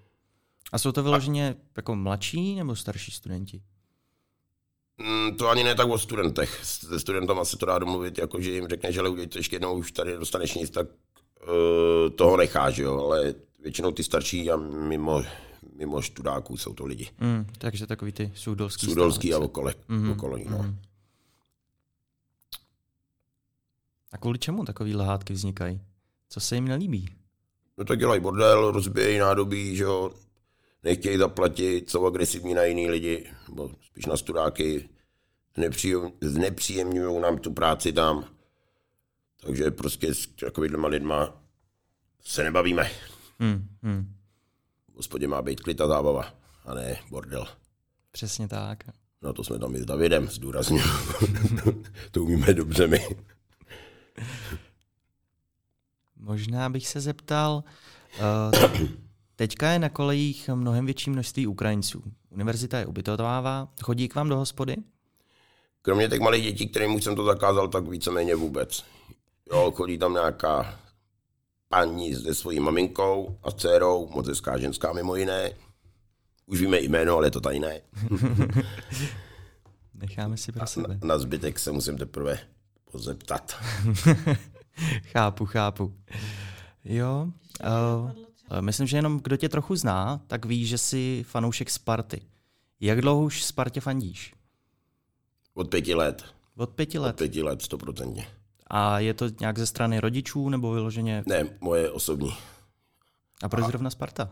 A 0.71 0.77
jsou 0.77 0.91
to 0.91 1.03
vyloženě 1.03 1.55
jako 1.77 1.95
mladší 1.95 2.55
nebo 2.55 2.75
starší 2.75 3.11
studenti? 3.11 3.61
Mm, 4.97 5.35
to 5.37 5.49
ani 5.49 5.63
ne 5.63 5.75
tak 5.75 5.89
o 5.89 5.97
studentech. 5.97 6.59
Se 6.63 6.99
studentama 6.99 7.45
se 7.45 7.57
to 7.57 7.65
dá 7.65 7.79
domluvit, 7.79 8.17
jako 8.17 8.41
že 8.41 8.51
jim 8.51 8.67
řekne, 8.67 8.91
že 8.91 8.99
ale 8.99 9.09
udělej 9.09 9.27
to 9.27 9.39
ještě 9.39 9.55
jednou, 9.55 9.73
už 9.73 9.91
tady 9.91 10.17
dostaneš 10.17 10.53
nic, 10.53 10.69
tak 10.69 10.87
e, 11.47 12.09
toho 12.09 12.37
necháš, 12.37 12.77
jo, 12.77 12.99
ale 13.03 13.33
většinou 13.63 13.91
ty 13.91 14.03
starší 14.03 14.51
a 14.51 14.55
mimo, 14.57 15.23
mimo 15.75 16.01
študáků 16.01 16.57
jsou 16.57 16.73
to 16.73 16.85
lidi. 16.85 17.09
Hmm, 17.17 17.45
takže 17.57 17.87
takový 17.87 18.11
ty 18.11 18.31
sudolský 18.35 18.87
Sudolský 18.87 19.33
a 19.33 19.39
okolo, 19.39 19.71
Mhm, 19.87 20.11
okolo 20.11 20.37
no. 20.37 20.57
mhm. 20.57 20.77
A 24.11 24.17
kvůli 24.17 24.39
čemu 24.39 24.65
takový 24.65 24.95
lehátky 24.95 25.33
vznikají? 25.33 25.81
Co 26.29 26.39
se 26.39 26.55
jim 26.55 26.67
nelíbí? 26.67 27.09
No 27.77 27.85
tak 27.85 27.99
dělají 27.99 28.21
bordel, 28.21 28.71
rozbíjejí 28.71 29.17
nádobí, 29.19 29.75
že 29.75 29.83
jo, 29.83 30.11
nechtějí 30.83 31.17
zaplatit, 31.17 31.89
jsou 31.89 32.05
agresivní 32.05 32.53
na 32.53 32.63
jiný 32.63 32.89
lidi, 32.89 33.29
nebo 33.49 33.71
spíš 33.91 34.05
na 34.05 34.17
studáky, 34.17 34.89
znepříjem- 35.57 36.11
znepříjemňují 36.21 37.21
nám 37.21 37.37
tu 37.37 37.53
práci 37.53 37.93
tam. 37.93 38.25
Takže 39.47 39.71
prostě 39.71 40.13
s 40.13 40.27
takovýhlema 40.27 40.87
lidma 40.87 41.41
se 42.23 42.43
nebavíme. 42.43 42.91
Hmm, 43.39 43.67
hmm. 43.83 44.13
V 44.93 44.97
hospodě 44.97 45.27
má 45.27 45.41
být 45.41 45.61
klid 45.61 45.81
a 45.81 45.87
zábava, 45.87 46.33
a 46.65 46.73
ne 46.73 46.97
bordel. 47.09 47.47
Přesně 48.11 48.47
tak. 48.47 48.83
No 49.21 49.33
to 49.33 49.43
jsme 49.43 49.59
tam 49.59 49.75
i 49.75 49.81
s 49.81 49.85
Davidem, 49.85 50.27
zdůrazně. 50.27 50.81
to 52.11 52.23
umíme 52.23 52.53
dobře 52.53 52.87
my. 52.87 53.07
Možná 56.15 56.69
bych 56.69 56.87
se 56.87 57.01
zeptal, 57.01 57.63
uh, 58.19 58.87
teďka 59.35 59.71
je 59.71 59.79
na 59.79 59.89
kolejích 59.89 60.49
mnohem 60.49 60.85
větší 60.85 61.09
množství 61.09 61.47
Ukrajinců. 61.47 62.03
Univerzita 62.29 62.79
je 62.79 62.85
ubytovává, 62.85 63.73
chodí 63.83 64.07
k 64.07 64.15
vám 64.15 64.29
do 64.29 64.37
hospody? 64.37 64.75
Kromě 65.81 66.09
těch 66.09 66.19
malých 66.19 66.43
dětí, 66.43 66.67
kterým 66.67 66.95
už 66.95 67.03
jsem 67.03 67.15
to 67.15 67.25
zakázal, 67.25 67.67
tak 67.67 67.87
víceméně 67.87 68.35
vůbec. 68.35 68.96
Jo, 69.51 69.71
chodí 69.71 69.97
tam 69.97 70.13
nějaká 70.13 70.79
paní 71.69 72.15
se 72.15 72.35
svojí 72.35 72.59
maminkou 72.59 73.37
a 73.43 73.51
dcerou, 73.51 74.07
moc 74.07 74.27
hezká 74.27 74.57
ženská 74.57 74.93
mimo 74.93 75.15
jiné. 75.15 75.51
Už 76.45 76.61
víme 76.61 76.79
jméno, 76.79 77.15
ale 77.17 77.27
je 77.27 77.31
to 77.31 77.41
tajné. 77.41 77.81
Necháme 79.93 80.37
si 80.37 80.51
pro 80.51 80.67
sebe. 80.67 80.87
Na, 80.87 80.99
na 81.07 81.19
zbytek 81.19 81.59
se 81.59 81.71
musím 81.71 81.97
teprve 81.97 82.39
pozeptat. 82.91 83.55
chápu, 85.11 85.45
chápu. 85.45 85.93
Jo. 86.83 87.27
Uh, 87.65 88.11
Myslím, 88.61 88.87
že 88.87 88.97
jenom 88.97 89.19
kdo 89.23 89.37
tě 89.37 89.49
trochu 89.49 89.75
zná, 89.75 90.21
tak 90.27 90.45
ví, 90.45 90.65
že 90.65 90.77
jsi 90.77 91.23
fanoušek 91.27 91.69
Sparty. 91.69 92.21
Jak 92.79 93.01
dlouho 93.01 93.23
už 93.23 93.43
Spartě 93.43 93.81
fandíš? 93.81 94.33
Od 95.53 95.69
pěti 95.69 95.95
let. 95.95 96.25
Od 96.57 96.69
pěti 96.69 96.99
Od 96.99 97.03
let. 97.03 97.15
pěti 97.15 97.43
let, 97.43 97.61
stoprocentně. 97.61 98.27
A 98.69 98.99
je 98.99 99.13
to 99.13 99.25
nějak 99.39 99.59
ze 99.59 99.65
strany 99.65 99.99
rodičů 99.99 100.49
nebo 100.49 100.73
vyloženě? 100.73 101.23
Ne, 101.25 101.45
moje 101.61 101.91
osobní. 101.91 102.37
A 103.43 103.49
proč 103.49 103.65
zrovna 103.65 103.89
Sparta? 103.89 104.29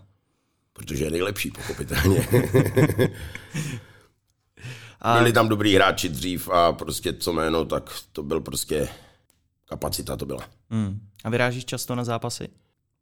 Protože 0.73 1.05
je 1.05 1.11
nejlepší, 1.11 1.51
pochopitelně. 1.51 2.27
A 5.01 5.17
Byli 5.17 5.33
tam 5.33 5.49
dobrý 5.49 5.75
hráči 5.75 6.09
dřív 6.09 6.49
a 6.49 6.73
prostě 6.73 7.13
co 7.13 7.33
jméno, 7.33 7.65
tak 7.65 7.89
to 8.11 8.23
byl 8.23 8.41
prostě 8.41 8.87
kapacita 9.65 10.17
to 10.17 10.25
byla. 10.25 10.41
Hmm. 10.69 10.99
A 11.23 11.29
vyrážíš 11.29 11.65
často 11.65 11.95
na 11.95 12.03
zápasy? 12.03 12.47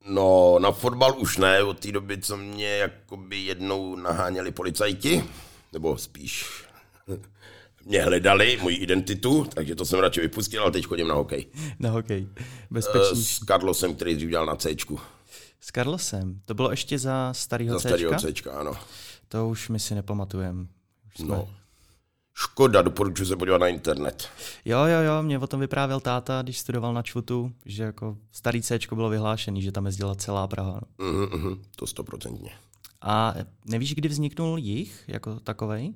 No, 0.07 0.59
na 0.59 0.71
fotbal 0.71 1.19
už 1.19 1.37
ne, 1.37 1.63
od 1.63 1.79
té 1.79 1.91
doby, 1.91 2.17
co 2.17 2.37
mě 2.37 2.67
jakoby 2.67 3.37
jednou 3.37 3.95
naháněli 3.95 4.51
policajti, 4.51 5.23
nebo 5.73 5.97
spíš 5.97 6.45
mě 7.85 8.01
hledali, 8.03 8.59
moji 8.61 8.75
identitu, 8.75 9.47
takže 9.55 9.75
to 9.75 9.85
jsem 9.85 9.99
radši 9.99 10.21
vypustil, 10.21 10.61
ale 10.61 10.71
teď 10.71 10.85
chodím 10.85 11.07
na 11.07 11.15
hokej. 11.15 11.45
Na 11.79 11.89
hokej. 11.89 12.27
Eh, 12.37 12.43
Bezpečný. 12.71 13.23
S 13.23 13.39
Carlosem, 13.39 13.95
který 13.95 14.15
dřív 14.15 14.29
dělal 14.29 14.45
na 14.45 14.55
C. 14.55 14.69
S 15.59 15.71
Carlosem. 15.71 16.41
To 16.45 16.53
bylo 16.53 16.71
ještě 16.71 16.99
za 16.99 17.33
starýho 17.33 17.73
Za 17.73 17.79
starého 17.79 18.13
Cčka? 18.19 18.51
C, 18.51 18.59
ano. 18.59 18.73
To 19.27 19.47
už 19.49 19.69
my 19.69 19.79
si 19.79 19.95
nepamatujem. 19.95 20.67
Už 21.07 21.17
jsme- 21.17 21.27
No. 21.35 21.49
Škoda, 22.35 22.81
doporučuji 22.81 23.25
se 23.25 23.35
podívat 23.35 23.57
na 23.57 23.67
internet. 23.67 24.27
Jo, 24.65 24.77
jo, 24.85 24.99
jo, 25.01 25.23
mě 25.23 25.39
o 25.39 25.47
tom 25.47 25.59
vyprávěl 25.59 25.99
táta, 25.99 26.41
když 26.41 26.59
studoval 26.59 26.93
na 26.93 27.01
Čvutu, 27.01 27.51
že 27.65 27.83
jako 27.83 28.17
starý 28.31 28.61
C 28.61 28.79
bylo 28.95 29.09
vyhlášený, 29.09 29.61
že 29.61 29.71
tam 29.71 29.85
jezdila 29.85 30.15
celá 30.15 30.47
Praha. 30.47 30.81
Mhm, 30.97 31.39
mhm, 31.39 31.61
to 31.75 31.87
stoprocentně. 31.87 32.49
A 33.01 33.33
nevíš, 33.65 33.95
kdy 33.95 34.09
vzniknul 34.09 34.57
jich 34.57 35.03
jako 35.07 35.39
takovej? 35.39 35.93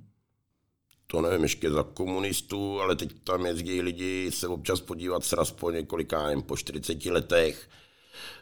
To 1.07 1.21
nevím, 1.21 1.43
ještě 1.43 1.71
za 1.71 1.83
komunistů, 1.83 2.81
ale 2.81 2.95
teď 2.95 3.13
tam 3.23 3.45
jezdí 3.45 3.81
lidi 3.81 4.31
se 4.31 4.47
občas 4.47 4.81
podívat 4.81 5.23
sraz 5.23 5.51
po 5.51 5.71
několika, 5.71 6.23
nevím, 6.23 6.43
po 6.43 6.57
40 6.57 7.05
letech. 7.05 7.69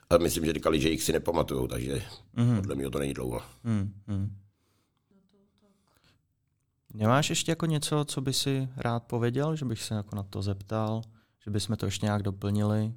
A 0.09 0.17
myslím, 0.17 0.45
že 0.45 0.53
říkali, 0.53 0.81
že 0.81 0.89
jich 0.89 1.03
si 1.03 1.13
nepamatujou, 1.13 1.67
takže 1.67 2.03
mm-hmm. 2.35 2.55
podle 2.55 2.75
mě 2.75 2.89
to 2.89 2.99
není 2.99 3.13
dlouho. 3.13 3.41
Hmm, 3.63 3.93
hmm. 4.07 4.37
Nemáš 6.93 7.29
ještě 7.29 7.51
jako 7.51 7.65
něco, 7.65 8.05
co 8.05 8.21
by 8.21 8.33
si 8.33 8.69
rád 8.77 9.03
pověděl, 9.03 9.55
že 9.55 9.65
bych 9.65 9.81
se 9.81 9.93
jako 9.93 10.15
na 10.15 10.23
to 10.23 10.41
zeptal, 10.41 11.01
že 11.39 11.51
bychom 11.51 11.75
to 11.75 11.85
ještě 11.85 12.05
nějak 12.05 12.23
doplnili? 12.23 12.93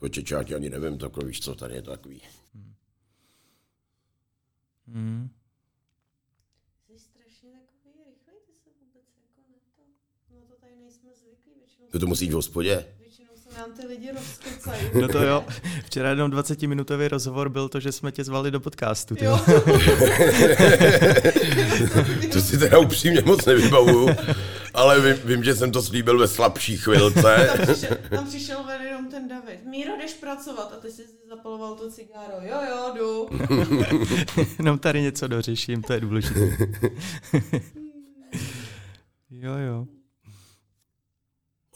To 0.00 0.08
čečáti 0.08 0.54
ani 0.54 0.70
nevím, 0.70 0.98
tak 0.98 1.24
víš, 1.24 1.40
co 1.40 1.54
tady 1.54 1.74
je 1.74 1.82
takový. 1.82 2.22
Hmm. 4.88 5.30
Jsi 6.86 6.98
strašně 6.98 7.50
takový 7.66 8.04
rychlej, 8.10 8.36
ty 8.46 8.52
se 8.64 8.70
vůbec 8.80 9.04
jako 9.16 9.40
na 9.50 9.58
to, 9.76 9.82
na 10.34 10.46
to 10.46 10.60
tady 10.60 10.76
nejsme 10.76 11.10
zvyklí, 11.14 11.52
většinou, 11.58 11.85
To 11.96 12.00
to 12.00 12.06
musí 12.06 12.24
jít 12.24 12.30
v 12.30 12.34
hospodě. 12.34 12.84
většinou 13.00 13.28
se 13.36 13.58
nám 13.58 13.72
ty 13.80 13.86
lidi 13.86 14.10
rozkecají. 14.12 14.82
No 15.00 15.08
to 15.08 15.22
jo. 15.22 15.44
Včera 15.84 16.10
jenom 16.10 16.30
20-minutový 16.30 17.08
rozhovor 17.08 17.48
byl 17.48 17.68
to, 17.68 17.80
že 17.80 17.92
jsme 17.92 18.12
tě 18.12 18.24
zvali 18.24 18.50
do 18.50 18.60
podcastu. 18.60 19.14
ty 19.14 19.24
Jo. 19.24 19.40
To 22.32 22.40
si 22.40 22.58
teda 22.58 22.78
upřímně 22.78 23.22
moc 23.26 23.44
nevybavuju, 23.44 24.08
ale 24.74 25.00
vím, 25.00 25.16
vím, 25.24 25.44
že 25.44 25.54
jsem 25.54 25.72
to 25.72 25.82
slíbil 25.82 26.18
ve 26.18 26.28
slabší 26.28 26.76
chvilce. 26.76 27.50
tam, 27.56 27.66
přišel, 27.74 27.96
tam 28.10 28.26
přišel 28.26 28.64
ven 28.64 28.82
jenom 28.82 29.10
ten 29.10 29.28
David. 29.28 29.64
Míro, 29.66 29.92
jdeš 29.98 30.12
pracovat 30.14 30.72
a 30.76 30.80
ty 30.80 30.88
jsi 30.90 31.02
si 31.02 31.28
zapaloval 31.28 31.74
to 31.74 31.90
cigáro. 31.90 32.34
Jo, 32.42 32.58
jo, 32.70 32.92
jdu. 32.96 33.28
Jenom 34.58 34.78
tady 34.78 35.02
něco 35.02 35.26
dořeším, 35.28 35.82
to 35.82 35.92
je 35.92 36.00
důležité. 36.00 36.56
jo, 39.30 39.52
jo. 39.56 39.86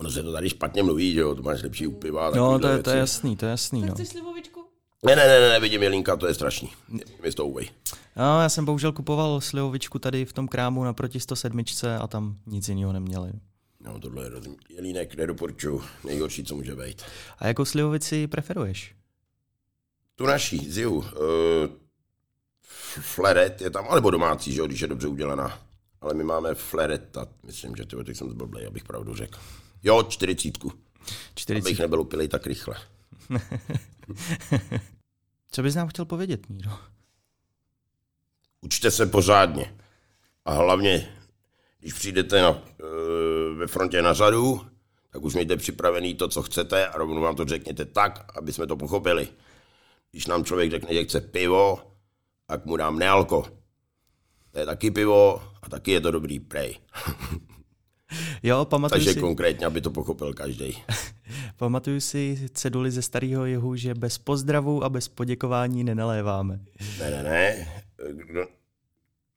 Ono 0.00 0.10
se 0.10 0.22
to 0.22 0.32
tady 0.32 0.50
špatně 0.50 0.82
mluví, 0.82 1.12
že 1.12 1.20
jo, 1.20 1.34
to 1.34 1.42
máš 1.42 1.62
lepší 1.62 1.86
upiva. 1.86 2.30
No, 2.30 2.58
to 2.58 2.68
je, 2.68 2.82
to 2.82 2.90
je 2.90 2.96
jasný, 2.98 3.36
to 3.36 3.44
je 3.46 3.50
jasný. 3.50 3.80
Tak 3.80 3.88
No. 3.88 3.94
chceš 3.94 4.08
slivovičku? 4.08 4.64
Ne, 5.06 5.16
ne, 5.16 5.26
ne, 5.28 5.48
ne, 5.48 5.60
vidím 5.60 5.82
Jelinka, 5.82 6.16
to 6.16 6.26
je 6.26 6.34
strašný. 6.34 6.70
Mi 7.22 7.32
to 7.32 7.46
uvej. 7.46 7.68
no. 8.16 8.40
já 8.42 8.48
jsem 8.48 8.64
bohužel 8.64 8.92
kupoval 8.92 9.40
slivovičku 9.40 9.98
tady 9.98 10.24
v 10.24 10.32
tom 10.32 10.48
krámu 10.48 10.84
naproti 10.84 11.20
107 11.20 11.64
a 12.00 12.06
tam 12.06 12.36
nic 12.46 12.68
jiného 12.68 12.92
neměli. 12.92 13.32
No, 13.80 14.00
tohle 14.00 14.24
je 14.24 14.28
rozum. 14.28 14.56
Jelínek 14.68 15.14
nedoporučuju. 15.14 15.82
Nejhorší, 16.04 16.44
co 16.44 16.54
může 16.54 16.76
být. 16.76 17.02
A 17.38 17.46
jakou 17.46 17.64
slivovici 17.64 18.26
preferuješ? 18.26 18.94
Tu 20.16 20.26
naší, 20.26 20.70
Ziu, 20.70 20.94
uh, 20.94 21.04
Fleret 23.00 23.60
je 23.60 23.70
tam, 23.70 23.86
alebo 23.88 24.10
domácí, 24.10 24.52
že 24.52 24.60
jo, 24.60 24.66
když 24.66 24.80
je 24.80 24.86
dobře 24.88 25.08
udělaná. 25.08 25.58
Ale 26.00 26.14
my 26.14 26.24
máme 26.24 26.54
Flereta, 26.54 27.26
myslím, 27.46 27.76
že 27.76 27.86
tyhle, 27.86 28.04
teď 28.04 28.16
jsem 28.16 28.30
zblblej, 28.30 28.66
abych 28.66 28.84
pravdu 28.84 29.14
řekl. 29.14 29.38
Jo, 29.82 30.02
čtyřicítku, 30.02 30.72
40. 31.34 31.66
abych 31.68 31.78
nebyl 31.78 32.00
upilej 32.00 32.28
tak 32.28 32.46
rychle. 32.46 32.76
Co 35.50 35.62
bys 35.62 35.74
nám 35.74 35.88
chtěl 35.88 36.04
povědět, 36.04 36.48
Míro? 36.48 36.70
Učte 38.60 38.90
se 38.90 39.06
pořádně. 39.06 39.74
A 40.44 40.52
hlavně, 40.52 41.16
když 41.80 41.92
přijdete 41.92 42.42
na, 42.42 42.50
uh, 42.50 42.58
ve 43.58 43.66
frontě 43.66 44.02
na 44.02 44.12
řadu, 44.12 44.66
tak 45.10 45.22
už 45.22 45.34
mějte 45.34 45.56
připravený 45.56 46.14
to, 46.14 46.28
co 46.28 46.42
chcete 46.42 46.88
a 46.88 46.98
rovnou 46.98 47.20
vám 47.20 47.36
to 47.36 47.44
řekněte 47.44 47.84
tak, 47.84 48.36
aby 48.38 48.52
jsme 48.52 48.66
to 48.66 48.76
pochopili. 48.76 49.28
Když 50.10 50.26
nám 50.26 50.44
člověk 50.44 50.70
řekne, 50.70 50.94
že 50.94 51.04
chce 51.04 51.20
pivo, 51.20 51.92
tak 52.46 52.66
mu 52.66 52.76
dám 52.76 52.98
nealko. 52.98 53.46
To 54.50 54.58
je 54.58 54.66
taky 54.66 54.90
pivo 54.90 55.42
a 55.62 55.68
taky 55.68 55.90
je 55.90 56.00
to 56.00 56.10
dobrý 56.10 56.40
prej. 56.40 56.78
Jo, 58.42 58.64
pamatuju 58.64 58.98
Takže 58.98 59.12
si, 59.12 59.20
konkrétně, 59.20 59.66
aby 59.66 59.80
to 59.80 59.90
pochopil 59.90 60.34
každý. 60.34 60.82
pamatuju 61.56 62.00
si 62.00 62.48
ceduly 62.54 62.90
ze 62.90 63.02
starého 63.02 63.46
jihu, 63.46 63.76
že 63.76 63.94
bez 63.94 64.18
pozdravu 64.18 64.84
a 64.84 64.88
bez 64.88 65.08
poděkování 65.08 65.84
nenaléváme. 65.84 66.60
Ne, 66.98 67.10
ne, 67.10 67.22
ne. 67.22 67.68
Kdo, 68.12 68.46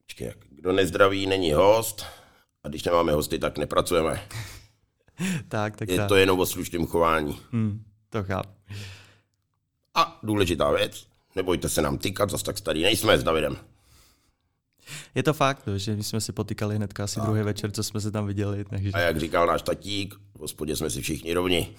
počkej, 0.06 0.32
kdo 0.50 0.74
nezdraví, 0.74 1.28
není 1.28 1.54
host. 1.54 2.06
A 2.64 2.68
když 2.68 2.84
nemáme 2.84 3.12
hosty, 3.12 3.40
tak 3.40 3.58
nepracujeme. 3.58 4.22
Tak, 5.48 5.76
tak, 5.78 5.90
Je 5.90 5.98
tak. 5.98 6.08
to 6.08 6.16
jenom 6.16 6.40
o 6.40 6.46
slušném 6.46 6.86
chování. 6.88 7.40
Hmm, 7.52 7.84
to 8.10 8.24
chápu. 8.24 8.50
A 9.96 10.20
důležitá 10.24 10.72
věc, 10.72 11.08
nebojte 11.36 11.70
se 11.70 11.82
nám 11.82 11.98
tykat, 11.98 12.30
zas 12.30 12.44
tak 12.44 12.58
starý 12.58 12.84
nejsme 12.84 13.18
s 13.18 13.24
Davidem. 13.24 13.58
Je 15.16 15.24
to 15.24 15.34
fakt, 15.34 15.68
no, 15.68 15.78
že 15.78 15.96
my 15.96 16.04
jsme 16.04 16.22
si 16.22 16.32
potykali 16.32 16.76
hnedka 16.76 17.04
asi 17.04 17.20
druhý 17.20 17.42
večer, 17.42 17.72
co 17.72 17.84
jsme 17.84 18.02
se 18.02 18.12
tam 18.12 18.28
viděli. 18.28 18.66
Takže... 18.66 18.92
A 18.94 19.00
jak 19.00 19.20
říkal 19.20 19.48
náš 19.48 19.62
tatík, 19.62 20.16
v 20.36 20.40
hospodě 20.40 20.76
jsme 20.76 20.90
si 20.90 21.02
všichni 21.02 21.34
rovni. 21.34 21.70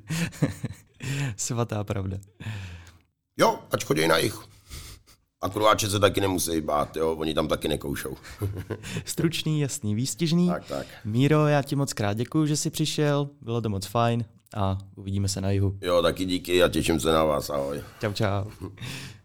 Svatá 1.36 1.84
pravda. 1.84 2.16
Jo, 3.36 3.58
ať 3.70 3.84
chodí 3.84 4.08
na 4.08 4.18
jich. 4.18 4.38
A 5.42 5.48
kruháče 5.48 5.90
se 5.90 6.00
taky 6.00 6.20
nemusí 6.20 6.60
bát, 6.60 6.96
jo, 6.96 7.12
oni 7.12 7.34
tam 7.34 7.48
taky 7.48 7.68
nekoušou. 7.68 8.16
Stručný, 9.04 9.60
jasný, 9.60 9.94
výstižný. 9.94 10.48
tak, 10.48 10.64
tak. 10.64 10.86
Míro, 11.04 11.46
já 11.46 11.62
ti 11.62 11.76
moc 11.76 11.92
krát 11.92 12.16
děkuji, 12.16 12.46
že 12.46 12.56
jsi 12.56 12.70
přišel, 12.70 13.28
bylo 13.40 13.60
to 13.60 13.68
moc 13.68 13.86
fajn 13.86 14.24
a 14.56 14.78
uvidíme 14.96 15.28
se 15.28 15.40
na 15.40 15.50
jihu. 15.50 15.78
Jo, 15.80 16.02
taky 16.02 16.24
díky 16.24 16.62
a 16.62 16.68
těším 16.68 17.00
se 17.00 17.12
na 17.12 17.24
vás, 17.24 17.50
ahoj. 17.50 17.82
Čau, 18.00 18.12
čau. 18.12 18.44